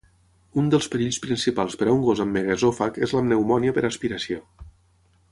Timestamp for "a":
1.91-1.93